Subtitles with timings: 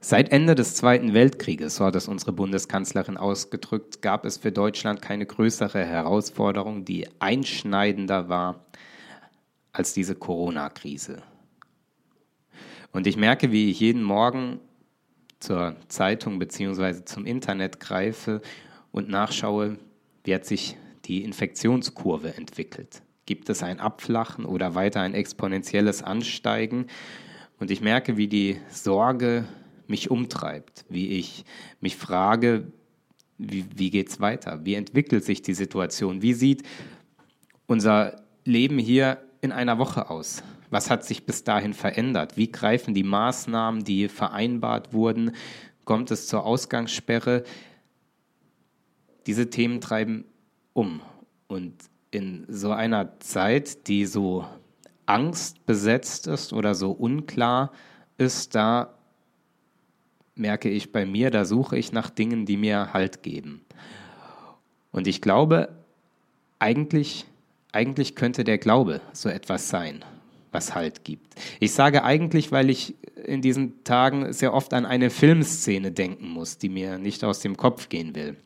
[0.00, 5.02] Seit Ende des Zweiten Weltkrieges, so hat es unsere Bundeskanzlerin ausgedrückt, gab es für Deutschland
[5.02, 8.64] keine größere Herausforderung, die einschneidender war
[9.72, 11.22] als diese Corona-Krise.
[12.92, 14.60] Und ich merke, wie ich jeden Morgen
[15.40, 17.04] zur Zeitung bzw.
[17.04, 18.40] zum Internet greife
[18.92, 19.78] und nachschaue,
[20.22, 20.76] wie hat sich
[21.06, 23.02] die Infektionskurve entwickelt.
[23.26, 26.86] Gibt es ein Abflachen oder weiter ein exponentielles Ansteigen?
[27.58, 29.44] Und ich merke, wie die Sorge
[29.88, 31.44] mich umtreibt, wie ich
[31.80, 32.72] mich frage,
[33.38, 34.64] wie, wie geht es weiter?
[34.64, 36.22] Wie entwickelt sich die Situation?
[36.22, 36.64] Wie sieht
[37.66, 40.42] unser Leben hier in einer Woche aus?
[40.70, 42.36] Was hat sich bis dahin verändert?
[42.36, 45.32] Wie greifen die Maßnahmen, die vereinbart wurden?
[45.84, 47.44] Kommt es zur Ausgangssperre?
[49.26, 50.24] Diese Themen treiben
[50.72, 51.00] um.
[51.46, 51.74] Und
[52.10, 54.44] in so einer Zeit, die so
[55.06, 57.72] angstbesetzt ist oder so unklar
[58.18, 58.97] ist, da
[60.38, 63.62] merke ich bei mir, da suche ich nach Dingen, die mir Halt geben.
[64.90, 65.68] Und ich glaube,
[66.58, 67.26] eigentlich,
[67.72, 70.04] eigentlich könnte der Glaube so etwas sein,
[70.52, 71.34] was Halt gibt.
[71.60, 76.58] Ich sage eigentlich, weil ich in diesen Tagen sehr oft an eine Filmszene denken muss,
[76.58, 78.36] die mir nicht aus dem Kopf gehen will.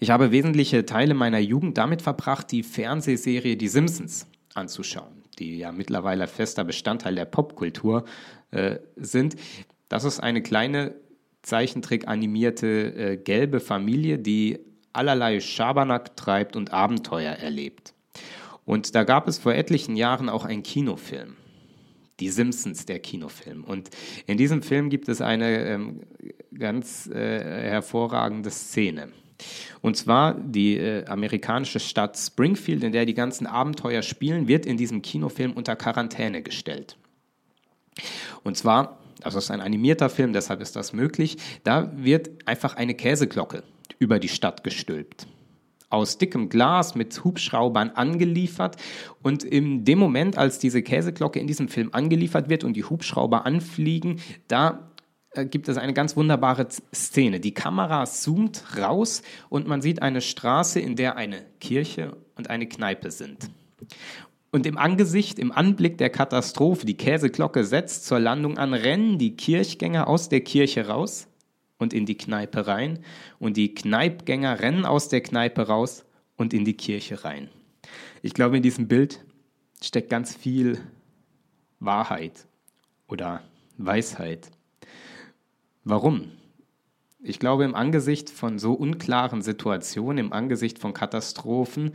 [0.00, 5.72] Ich habe wesentliche Teile meiner Jugend damit verbracht, die Fernsehserie Die Simpsons anzuschauen, die ja
[5.72, 8.04] mittlerweile fester Bestandteil der Popkultur
[8.50, 9.36] äh, sind.
[9.88, 10.94] Das ist eine kleine
[11.42, 14.58] Zeichentrick-animierte äh, gelbe Familie, die
[14.92, 17.94] allerlei Schabernack treibt und Abenteuer erlebt.
[18.64, 21.36] Und da gab es vor etlichen Jahren auch einen Kinofilm.
[22.20, 23.64] Die Simpsons, der Kinofilm.
[23.64, 23.90] Und
[24.26, 26.00] in diesem Film gibt es eine ähm,
[26.52, 29.12] ganz äh, hervorragende Szene.
[29.80, 34.76] Und zwar die äh, amerikanische Stadt Springfield, in der die ganzen Abenteuer spielen, wird in
[34.76, 36.98] diesem Kinofilm unter Quarantäne gestellt.
[38.42, 42.76] Und zwar also es ist ein animierter Film, deshalb ist das möglich, da wird einfach
[42.76, 43.62] eine Käseglocke
[43.98, 45.26] über die Stadt gestülpt.
[45.90, 48.76] Aus dickem Glas mit Hubschraubern angeliefert.
[49.22, 53.46] Und in dem Moment, als diese Käseglocke in diesem Film angeliefert wird und die Hubschrauber
[53.46, 54.90] anfliegen, da
[55.30, 57.40] äh, gibt es eine ganz wunderbare Szene.
[57.40, 62.66] Die Kamera zoomt raus und man sieht eine Straße, in der eine Kirche und eine
[62.66, 63.50] Kneipe sind.
[64.50, 69.36] Und im Angesicht, im Anblick der Katastrophe, die Käseglocke setzt zur Landung an, rennen die
[69.36, 71.28] Kirchgänger aus der Kirche raus
[71.78, 73.00] und in die Kneipe rein.
[73.38, 76.04] Und die Kneipgänger rennen aus der Kneipe raus
[76.36, 77.48] und in die Kirche rein.
[78.22, 79.24] Ich glaube, in diesem Bild
[79.82, 80.80] steckt ganz viel
[81.78, 82.46] Wahrheit
[83.06, 83.42] oder
[83.76, 84.50] Weisheit.
[85.84, 86.32] Warum?
[87.20, 91.92] Ich glaube, im Angesicht von so unklaren Situationen, im Angesicht von Katastrophen,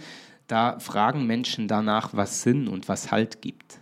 [0.54, 3.80] da fragen Menschen danach, was Sinn und was Halt gibt.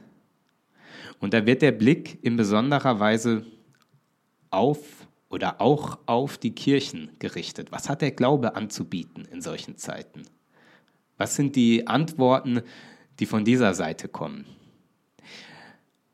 [1.20, 3.46] Und da wird der Blick in besonderer Weise
[4.52, 4.78] auf
[5.28, 7.74] oder auch auf die Kirchen gerichtet.
[7.74, 10.24] Was hat der Glaube anzubieten in solchen Zeiten?
[11.18, 12.62] Was sind die Antworten,
[13.20, 14.46] die von dieser Seite kommen?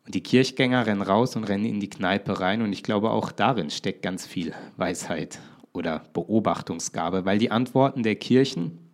[0.08, 2.64] Und die Kirchgänger rennen raus und rennen in die Kneipe rein.
[2.64, 5.38] Und ich glaube, auch darin steckt ganz viel Weisheit
[5.72, 8.87] oder Beobachtungsgabe, weil die Antworten der Kirchen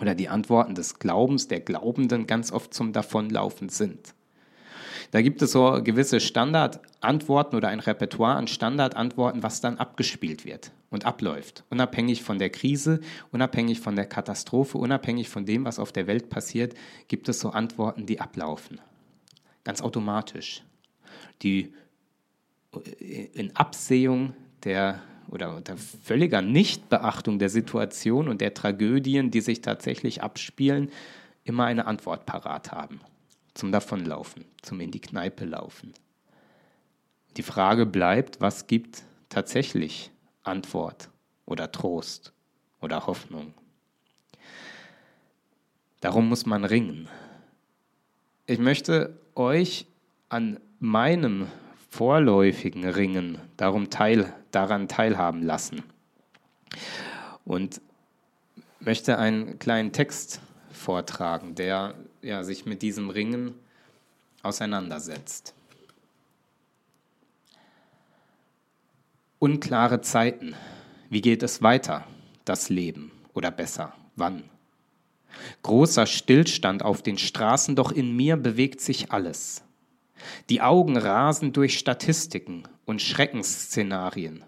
[0.00, 4.14] oder die Antworten des Glaubens der Glaubenden ganz oft zum Davonlaufen sind.
[5.10, 10.70] Da gibt es so gewisse Standardantworten oder ein Repertoire an Standardantworten, was dann abgespielt wird
[10.90, 11.64] und abläuft.
[11.70, 13.00] Unabhängig von der Krise,
[13.32, 16.74] unabhängig von der Katastrophe, unabhängig von dem, was auf der Welt passiert,
[17.08, 18.80] gibt es so Antworten, die ablaufen.
[19.64, 20.62] Ganz automatisch.
[21.42, 21.72] Die
[23.32, 24.34] in Absehung
[24.64, 30.90] der oder unter völliger Nichtbeachtung der Situation und der Tragödien, die sich tatsächlich abspielen,
[31.44, 33.00] immer eine Antwort parat haben.
[33.54, 35.94] Zum Davonlaufen, zum in die Kneipe laufen.
[37.36, 40.10] Die Frage bleibt, was gibt tatsächlich
[40.42, 41.08] Antwort
[41.46, 42.32] oder Trost
[42.80, 43.54] oder Hoffnung?
[46.00, 47.08] Darum muss man ringen.
[48.46, 49.86] Ich möchte euch
[50.28, 51.48] an meinem
[51.90, 55.82] vorläufigen Ringen darum teil, daran teilhaben lassen.
[57.44, 57.80] Und
[58.80, 60.40] möchte einen kleinen Text
[60.72, 63.54] vortragen, der ja, sich mit diesem Ringen
[64.42, 65.54] auseinandersetzt.
[69.38, 70.54] Unklare Zeiten.
[71.10, 72.04] Wie geht es weiter,
[72.44, 73.12] das Leben?
[73.34, 74.44] Oder besser, wann?
[75.62, 79.62] Großer Stillstand auf den Straßen, doch in mir bewegt sich alles.
[80.50, 84.44] Die Augen rasen durch Statistiken und Schreckensszenarien.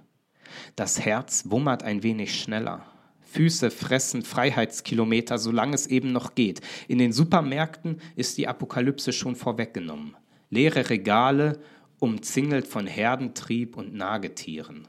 [0.76, 2.86] Das Herz wummert ein wenig schneller.
[3.20, 6.60] Füße fressen Freiheitskilometer, solange es eben noch geht.
[6.88, 10.16] In den Supermärkten ist die Apokalypse schon vorweggenommen.
[10.48, 11.60] Leere Regale
[12.00, 14.88] umzingelt von Herdentrieb und Nagetieren.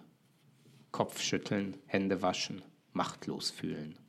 [0.92, 2.64] Kopfschütteln, Hände waschen,
[2.94, 4.00] machtlos fühlen.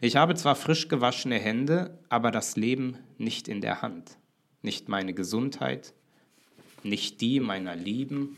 [0.00, 4.18] Ich habe zwar frisch gewaschene Hände, aber das Leben nicht in der Hand,
[4.64, 5.94] nicht meine Gesundheit,
[6.82, 8.36] nicht die meiner Lieben.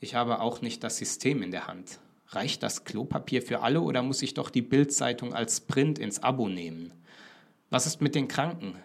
[0.00, 2.00] Ich habe auch nicht das System in der Hand.
[2.28, 6.48] Reicht das Klopapier für alle oder muss ich doch die Bildzeitung als Print ins Abo
[6.48, 6.92] nehmen?
[7.70, 8.76] Was ist mit den Kranken?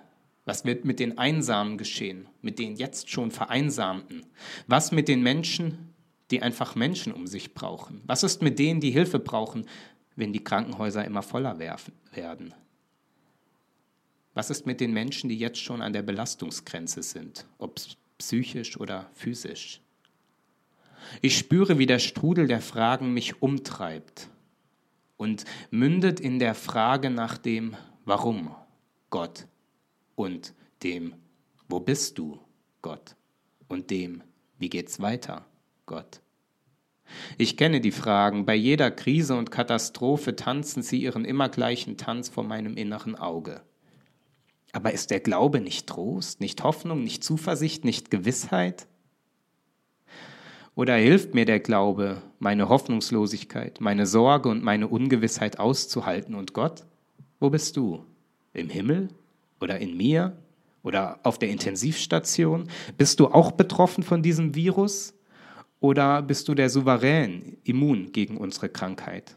[0.45, 4.25] Was wird mit den Einsamen geschehen, mit den jetzt schon Vereinsamten?
[4.67, 5.93] Was mit den Menschen,
[6.31, 8.01] die einfach Menschen um sich brauchen?
[8.05, 9.67] Was ist mit denen, die Hilfe brauchen,
[10.15, 12.53] wenn die Krankenhäuser immer voller werden?
[14.39, 17.77] Was ist mit den Menschen, die jetzt schon an der Belastungsgrenze sind, ob
[18.19, 19.81] psychisch oder physisch?
[21.21, 24.29] Ich spüre, wie der Strudel der Fragen mich umtreibt
[25.17, 27.75] und mündet in der Frage nach dem
[28.05, 28.55] Warum,
[29.09, 29.45] Gott
[30.15, 30.53] und
[30.83, 31.15] dem,
[31.67, 32.39] wo bist du,
[32.81, 33.17] Gott?
[33.67, 34.23] Und dem,
[34.57, 35.45] wie geht's weiter,
[35.85, 36.21] Gott?
[37.37, 38.45] Ich kenne die Fragen.
[38.45, 43.63] Bei jeder Krise und Katastrophe tanzen sie ihren immer gleichen Tanz vor meinem inneren Auge.
[44.71, 48.87] Aber ist der Glaube nicht Trost, nicht Hoffnung, nicht Zuversicht, nicht Gewissheit?
[50.75, 56.35] Oder hilft mir der Glaube, meine Hoffnungslosigkeit, meine Sorge und meine Ungewissheit auszuhalten?
[56.35, 56.85] Und Gott,
[57.39, 58.05] wo bist du?
[58.53, 59.09] Im Himmel?
[59.59, 60.37] oder in mir
[60.83, 62.69] oder auf der Intensivstation?
[62.97, 65.13] Bist du auch betroffen von diesem Virus
[65.79, 69.35] oder bist du der Souverän, immun gegen unsere Krankheit?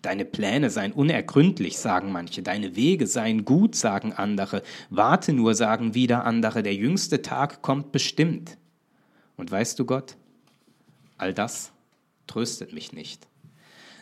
[0.00, 5.94] Deine Pläne seien unergründlich, sagen manche, deine Wege seien gut, sagen andere, warte nur, sagen
[5.94, 8.58] wieder andere, der jüngste Tag kommt bestimmt.
[9.36, 10.16] Und weißt du Gott,
[11.18, 11.72] all das
[12.26, 13.28] tröstet mich nicht.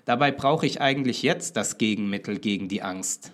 [0.06, 3.32] Dabei brauche ich eigentlich jetzt das Gegenmittel gegen die Angst,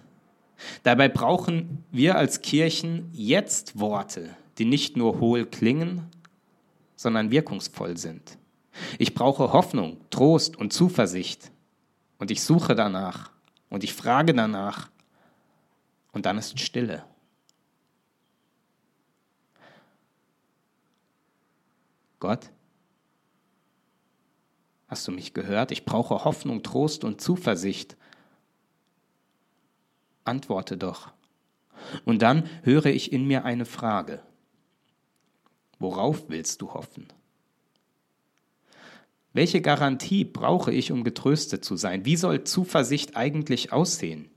[0.82, 6.06] Dabei brauchen wir als Kirchen jetzt Worte, die nicht nur hohl klingen,
[6.96, 8.38] sondern wirkungsvoll sind.
[8.98, 11.50] Ich brauche Hoffnung, Trost und Zuversicht.
[12.18, 13.30] Und ich suche danach
[13.68, 14.88] und ich frage danach.
[16.12, 17.04] Und dann ist Stille.
[22.18, 22.50] Gott,
[24.88, 25.70] hast du mich gehört?
[25.70, 27.96] Ich brauche Hoffnung, Trost und Zuversicht
[30.24, 31.12] antworte doch.
[32.04, 34.22] Und dann höre ich in mir eine Frage.
[35.78, 37.06] Worauf willst du hoffen?
[39.36, 42.06] Welche Garantie brauche ich, um getröstet zu sein?
[42.06, 44.30] Wie soll Zuversicht eigentlich aussehen?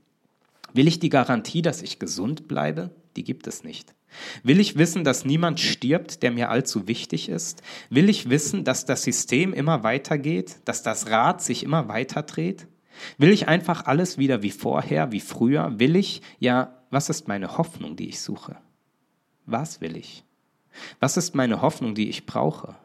[0.74, 2.90] Will ich die Garantie, dass ich gesund bleibe?
[3.16, 3.94] Die gibt es nicht.
[4.42, 7.62] Will ich wissen, dass niemand stirbt, der mir allzu wichtig ist?
[7.88, 12.66] Will ich wissen, dass das System immer weitergeht, dass das Rad sich immer weiter dreht?
[13.16, 15.78] Will ich einfach alles wieder wie vorher, wie früher?
[15.78, 18.58] Will ich, ja, was ist meine Hoffnung, die ich suche?
[19.46, 20.24] Was will ich?
[20.98, 22.76] Was ist meine Hoffnung, die ich brauche?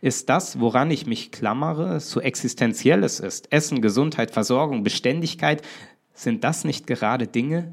[0.00, 5.62] Ist das, woran ich mich klammere, so existenziell es ist, Essen, Gesundheit, Versorgung, Beständigkeit,
[6.14, 7.72] sind das nicht gerade Dinge,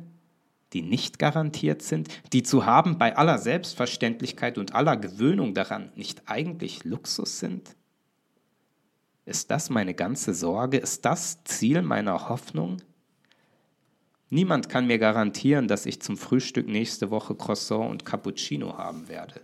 [0.74, 6.24] die nicht garantiert sind, die zu haben bei aller Selbstverständlichkeit und aller Gewöhnung daran nicht
[6.28, 7.76] eigentlich Luxus sind?
[9.26, 10.78] Ist das meine ganze Sorge?
[10.78, 12.78] Ist das Ziel meiner Hoffnung?
[14.30, 19.42] Niemand kann mir garantieren, dass ich zum Frühstück nächste Woche Croissant und Cappuccino haben werde.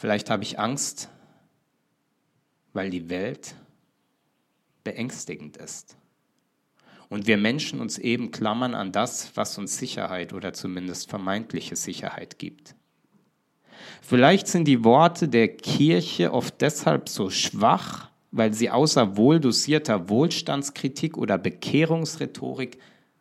[0.00, 1.10] Vielleicht habe ich Angst,
[2.72, 3.54] weil die Welt
[4.82, 5.98] beängstigend ist.
[7.10, 12.38] Und wir Menschen uns eben klammern an das, was uns Sicherheit oder zumindest vermeintliche Sicherheit
[12.38, 12.74] gibt.
[14.00, 21.18] Vielleicht sind die Worte der Kirche oft deshalb so schwach, weil sie außer wohldosierter Wohlstandskritik
[21.18, 22.78] oder Bekehrungsrhetorik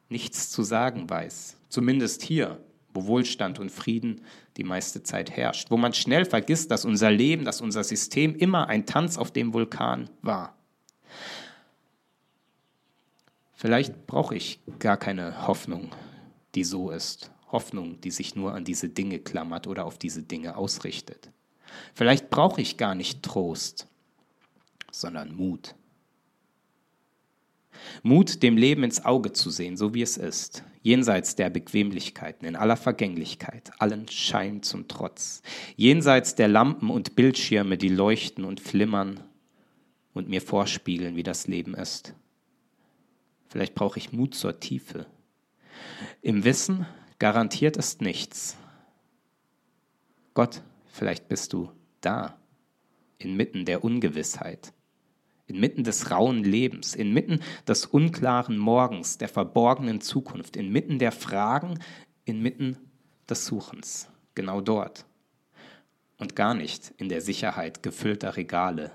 [0.07, 1.57] nichts zu sagen weiß.
[1.67, 2.57] Zumindest hier,
[2.99, 4.21] wo Wohlstand und Frieden
[4.57, 8.67] die meiste Zeit herrscht, wo man schnell vergisst, dass unser Leben, dass unser System immer
[8.67, 10.55] ein Tanz auf dem Vulkan war.
[13.53, 15.91] Vielleicht brauche ich gar keine Hoffnung,
[16.55, 17.31] die so ist.
[17.51, 21.31] Hoffnung, die sich nur an diese Dinge klammert oder auf diese Dinge ausrichtet.
[21.93, 23.87] Vielleicht brauche ich gar nicht Trost,
[24.91, 25.75] sondern Mut.
[28.03, 32.55] Mut, dem Leben ins Auge zu sehen, so wie es ist, jenseits der Bequemlichkeiten, in
[32.55, 35.41] aller Vergänglichkeit, allen Schein zum Trotz,
[35.75, 39.19] jenseits der Lampen und Bildschirme, die leuchten und flimmern
[40.13, 42.13] und mir vorspiegeln, wie das Leben ist.
[43.47, 45.05] Vielleicht brauche ich Mut zur Tiefe.
[46.21, 46.85] Im Wissen,
[47.19, 48.55] Garantiert ist nichts.
[50.33, 51.69] Gott, vielleicht bist du
[51.99, 52.39] da,
[53.17, 54.71] inmitten der Ungewissheit,
[55.49, 61.79] inmitten des rauen Lebens, inmitten des unklaren Morgens, der verborgenen Zukunft, inmitten der Fragen,
[62.25, 62.77] inmitten
[63.27, 65.05] des Suchens, genau dort.
[66.17, 68.91] Und gar nicht in der Sicherheit gefüllter Regale,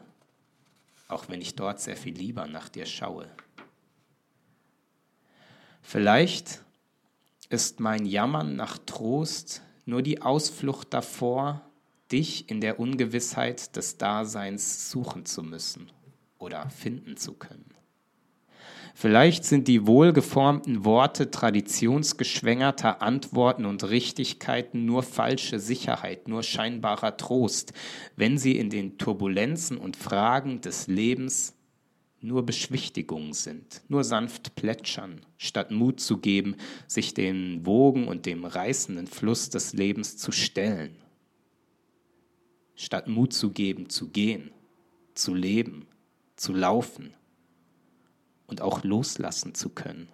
[1.08, 3.28] auch wenn ich dort sehr viel lieber nach dir schaue.
[5.82, 6.62] Vielleicht
[7.50, 11.62] ist mein Jammern nach Trost nur die Ausflucht davor,
[12.12, 15.90] dich in der Ungewissheit des Daseins suchen zu müssen
[16.44, 17.64] oder finden zu können.
[18.96, 27.72] Vielleicht sind die wohlgeformten Worte traditionsgeschwängerter Antworten und Richtigkeiten nur falsche Sicherheit, nur scheinbarer Trost,
[28.14, 31.56] wenn sie in den Turbulenzen und Fragen des Lebens
[32.20, 36.54] nur Beschwichtigungen sind, nur sanft plätschern, statt Mut zu geben,
[36.86, 40.94] sich den Wogen und dem reißenden Fluss des Lebens zu stellen,
[42.76, 44.52] statt Mut zu geben, zu gehen,
[45.14, 45.86] zu leben,
[46.36, 47.14] zu laufen
[48.46, 50.08] und auch loslassen zu können.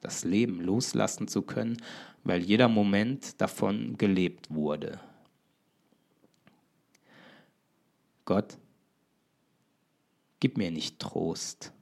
[0.00, 1.76] Das Leben loslassen zu können,
[2.24, 5.00] weil jeder Moment davon gelebt wurde.
[8.24, 8.58] Gott,
[10.40, 11.72] gib mir nicht Trost,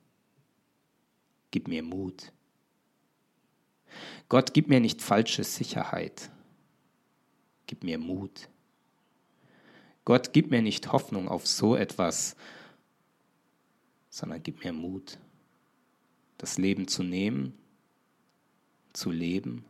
[1.50, 2.32] gib mir Mut.
[4.28, 6.30] Gott, gib mir nicht falsche Sicherheit,
[7.66, 8.48] gib mir Mut.
[10.04, 12.36] Gott, gib mir nicht Hoffnung auf so etwas,
[14.14, 15.18] sondern gib mir Mut,
[16.38, 17.52] das Leben zu nehmen,
[18.92, 19.64] zu leben.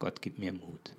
[0.00, 0.92] Gott, gib mir Mut.